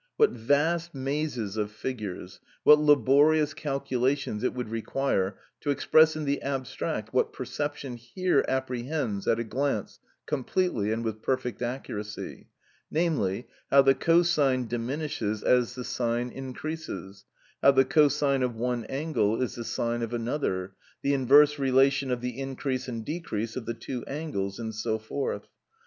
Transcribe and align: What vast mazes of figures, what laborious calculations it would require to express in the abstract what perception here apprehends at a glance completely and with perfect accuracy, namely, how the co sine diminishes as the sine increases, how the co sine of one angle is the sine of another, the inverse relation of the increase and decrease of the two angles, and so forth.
What 0.17 0.31
vast 0.31 0.95
mazes 0.95 1.57
of 1.57 1.69
figures, 1.69 2.39
what 2.63 2.79
laborious 2.79 3.53
calculations 3.53 4.43
it 4.43 4.51
would 4.55 4.69
require 4.69 5.37
to 5.59 5.69
express 5.69 6.15
in 6.15 6.25
the 6.25 6.41
abstract 6.41 7.13
what 7.13 7.31
perception 7.31 7.97
here 7.97 8.43
apprehends 8.47 9.27
at 9.27 9.39
a 9.39 9.43
glance 9.43 9.99
completely 10.25 10.91
and 10.91 11.05
with 11.05 11.21
perfect 11.21 11.61
accuracy, 11.61 12.47
namely, 12.89 13.45
how 13.69 13.83
the 13.83 13.93
co 13.93 14.23
sine 14.23 14.65
diminishes 14.65 15.43
as 15.43 15.75
the 15.75 15.83
sine 15.83 16.31
increases, 16.31 17.25
how 17.61 17.69
the 17.69 17.85
co 17.85 18.07
sine 18.07 18.41
of 18.41 18.55
one 18.55 18.85
angle 18.85 19.39
is 19.39 19.53
the 19.53 19.63
sine 19.63 20.01
of 20.01 20.15
another, 20.15 20.73
the 21.03 21.13
inverse 21.13 21.59
relation 21.59 22.09
of 22.09 22.21
the 22.21 22.39
increase 22.39 22.87
and 22.87 23.05
decrease 23.05 23.55
of 23.55 23.67
the 23.67 23.75
two 23.75 24.03
angles, 24.05 24.57
and 24.57 24.73
so 24.73 24.97
forth. 24.97 25.45